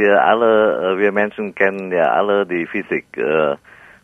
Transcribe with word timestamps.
wir 0.00 0.24
alle, 0.24 0.94
äh, 0.94 0.98
wir 0.98 1.12
Menschen 1.12 1.54
kennen 1.54 1.92
ja 1.92 2.12
alle 2.12 2.46
die 2.46 2.66
Physik. 2.66 3.06
Äh, 3.16 3.56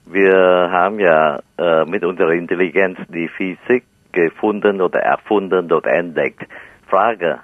wir 0.06 0.68
haben 0.70 1.00
ja 1.00 1.40
äh, 1.58 1.84
mit 1.84 2.04
unserer 2.04 2.32
Intelligenz 2.32 2.98
die 3.08 3.28
Physik 3.28 3.84
gefunden 4.12 4.80
oder 4.80 5.00
erfunden 5.00 5.72
oder 5.72 5.90
entdeckt. 5.92 6.46
Frage, 6.88 7.40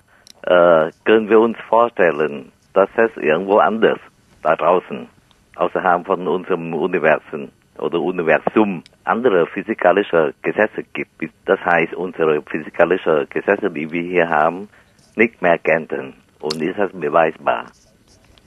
können 1.04 1.28
wir 1.28 1.38
uns 1.38 1.56
vorstellen, 1.68 2.50
dass 2.72 2.88
es 2.96 3.10
irgendwo 3.16 3.58
anders 3.58 3.98
da 4.42 4.56
draußen, 4.56 5.08
außerhalb 5.56 6.06
von 6.06 6.26
unserem 6.26 6.74
Universum 6.74 7.50
oder 7.78 8.00
Universum, 8.00 8.82
andere 9.04 9.46
physikalische 9.46 10.34
Gesetze 10.42 10.82
gibt? 10.94 11.34
Das 11.44 11.60
heißt, 11.64 11.94
unsere 11.94 12.42
physikalischen 12.42 13.28
Gesetze, 13.30 13.70
die 13.70 13.90
wir 13.90 14.02
hier 14.02 14.28
haben, 14.28 14.68
nicht 15.16 15.42
mehr 15.42 15.58
gelten. 15.58 16.14
Und 16.40 16.60
ist 16.60 16.78
das 16.78 16.90
beweisbar? 16.92 17.66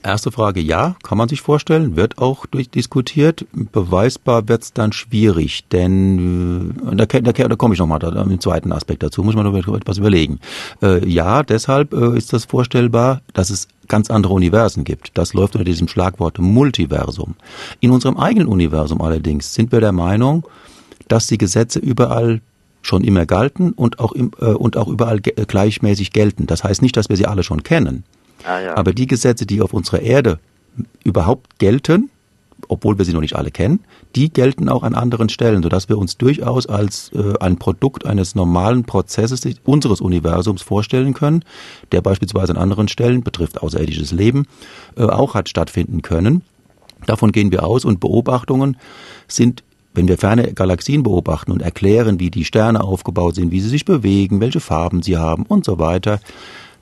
Erste 0.06 0.30
Frage, 0.30 0.60
ja, 0.60 0.94
kann 1.02 1.18
man 1.18 1.28
sich 1.28 1.40
vorstellen, 1.40 1.96
wird 1.96 2.18
auch 2.18 2.46
durchdiskutiert. 2.46 3.44
Beweisbar 3.52 4.46
wird 4.46 4.62
es 4.62 4.72
dann 4.72 4.92
schwierig, 4.92 5.64
denn 5.72 6.76
äh, 6.92 6.94
da, 6.94 7.06
da, 7.06 7.32
da 7.32 7.56
komme 7.56 7.74
ich 7.74 7.80
nochmal 7.80 8.00
im 8.04 8.38
zweiten 8.38 8.70
Aspekt 8.70 9.02
dazu, 9.02 9.24
muss 9.24 9.34
man 9.34 9.44
noch 9.44 9.76
etwas 9.76 9.98
überlegen. 9.98 10.38
Äh, 10.80 11.04
ja, 11.08 11.42
deshalb 11.42 11.92
äh, 11.92 12.16
ist 12.16 12.32
das 12.32 12.44
vorstellbar, 12.44 13.20
dass 13.32 13.50
es 13.50 13.66
ganz 13.88 14.08
andere 14.08 14.32
Universen 14.32 14.84
gibt. 14.84 15.10
Das 15.18 15.34
läuft 15.34 15.56
unter 15.56 15.64
diesem 15.64 15.88
Schlagwort 15.88 16.38
Multiversum. 16.38 17.34
In 17.80 17.90
unserem 17.90 18.16
eigenen 18.16 18.46
Universum 18.46 19.02
allerdings 19.02 19.54
sind 19.54 19.72
wir 19.72 19.80
der 19.80 19.90
Meinung, 19.90 20.46
dass 21.08 21.26
die 21.26 21.36
Gesetze 21.36 21.80
überall 21.80 22.42
schon 22.80 23.02
immer 23.02 23.26
galten 23.26 23.72
und 23.72 23.98
auch, 23.98 24.12
im, 24.12 24.30
äh, 24.40 24.52
und 24.52 24.76
auch 24.76 24.86
überall 24.86 25.20
gleichmäßig 25.20 26.12
gelten. 26.12 26.46
Das 26.46 26.62
heißt 26.62 26.80
nicht, 26.80 26.96
dass 26.96 27.08
wir 27.08 27.16
sie 27.16 27.26
alle 27.26 27.42
schon 27.42 27.64
kennen. 27.64 28.04
Ah. 28.44 28.74
Aber 28.74 28.92
die 28.92 29.06
Gesetze, 29.06 29.46
die 29.46 29.60
auf 29.60 29.72
unserer 29.72 30.00
Erde 30.00 30.38
überhaupt 31.04 31.58
gelten, 31.58 32.10
obwohl 32.68 32.98
wir 32.98 33.04
sie 33.04 33.12
noch 33.12 33.20
nicht 33.20 33.36
alle 33.36 33.50
kennen, 33.50 33.80
die 34.14 34.32
gelten 34.32 34.68
auch 34.68 34.82
an 34.82 34.94
anderen 34.94 35.28
Stellen, 35.28 35.62
sodass 35.62 35.88
wir 35.88 35.98
uns 35.98 36.16
durchaus 36.16 36.66
als 36.66 37.10
äh, 37.14 37.34
ein 37.38 37.58
Produkt 37.58 38.06
eines 38.06 38.34
normalen 38.34 38.84
Prozesses 38.84 39.42
unseres 39.64 40.00
Universums 40.00 40.62
vorstellen 40.62 41.14
können, 41.14 41.44
der 41.92 42.00
beispielsweise 42.00 42.52
an 42.52 42.58
anderen 42.58 42.88
Stellen, 42.88 43.22
betrifft 43.22 43.62
außerirdisches 43.62 44.12
Leben, 44.12 44.46
äh, 44.96 45.04
auch 45.04 45.34
hat 45.34 45.48
stattfinden 45.48 46.02
können. 46.02 46.42
Davon 47.06 47.30
gehen 47.30 47.52
wir 47.52 47.64
aus 47.64 47.84
und 47.84 48.00
Beobachtungen 48.00 48.76
sind 49.28 49.62
wenn 49.96 50.08
wir 50.08 50.18
ferne 50.18 50.52
Galaxien 50.52 51.02
beobachten 51.02 51.52
und 51.52 51.62
erklären, 51.62 52.20
wie 52.20 52.30
die 52.30 52.44
Sterne 52.44 52.82
aufgebaut 52.84 53.34
sind, 53.34 53.50
wie 53.50 53.60
sie 53.60 53.70
sich 53.70 53.86
bewegen, 53.86 54.42
welche 54.42 54.60
Farben 54.60 55.02
sie 55.02 55.16
haben 55.16 55.44
und 55.46 55.64
so 55.64 55.78
weiter, 55.78 56.20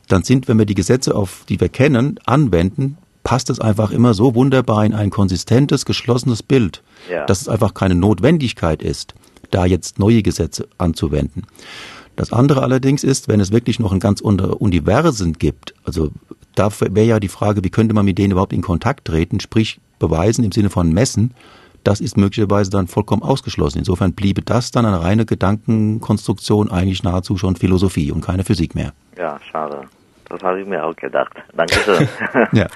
dann 0.09 0.23
sind, 0.23 0.49
wenn 0.49 0.59
wir 0.59 0.67
die 0.67 0.75
Gesetze, 0.75 1.15
auf 1.15 1.45
die 1.49 1.61
wir 1.61 1.69
kennen, 1.69 2.19
anwenden, 2.27 2.99
passt 3.23 3.51
es 3.51 3.59
einfach 3.59 3.91
immer 3.91 4.15
so 4.15 4.35
wunderbar 4.35 4.85
in 4.85 4.95
ein 4.95 5.11
konsistentes, 5.11 5.85
geschlossenes 5.85 6.43
Bild, 6.43 6.83
ja. 7.11 7.25
dass 7.27 7.41
es 7.41 7.49
einfach 7.49 7.75
keine 7.75 7.95
Notwendigkeit 7.95 8.83
ist, 8.83 9.15
da 9.51 9.65
jetzt 9.65 9.99
neue 9.99 10.23
Gesetze 10.23 10.69
anzuwenden. 10.79 11.47
Das 12.17 12.33
andere 12.33 12.63
allerdings 12.63 13.03
ist, 13.03 13.27
wenn 13.29 13.41
es 13.41 13.51
wirklich 13.51 13.81
noch 13.81 13.93
ein 13.93 13.99
ganz 13.99 14.21
Universen 14.21 15.33
gibt, 15.33 15.75
also 15.85 16.11
da 16.55 16.71
wäre 16.81 17.07
ja 17.07 17.21
die 17.21 17.29
Frage, 17.29 17.65
wie 17.65 17.71
könnte 17.71 17.95
man 17.95 18.05
mit 18.05 18.19
denen 18.19 18.33
überhaupt 18.33 18.53
in 18.53 18.63
Kontakt 18.63 19.07
treten, 19.07 19.41
sprich 19.41 19.81
beweisen 19.99 20.45
im 20.45 20.53
Sinne 20.53 20.71
von 20.71 20.93
messen, 20.93 21.35
das 21.83 22.01
ist 22.01 22.17
möglicherweise 22.17 22.71
dann 22.71 22.87
vollkommen 22.87 23.23
ausgeschlossen. 23.23 23.79
Insofern 23.79 24.15
bliebe 24.15 24.43
das 24.43 24.71
dann 24.71 24.87
eine 24.87 25.03
reine 25.03 25.27
Gedankenkonstruktion, 25.27 26.71
eigentlich 26.71 27.03
nahezu 27.03 27.37
schon 27.37 27.57
Philosophie 27.57 28.11
und 28.11 28.23
keine 28.23 28.45
Physik 28.45 28.75
mehr. 28.75 28.93
Ja, 29.17 29.39
schade. 29.51 29.83
Das 30.29 30.43
habe 30.43 30.61
ich 30.61 30.67
mir 30.67 30.84
auch 30.84 30.97
gedacht. 30.97 31.34
Dankeschön. 31.53 32.09
ja. 32.53 32.67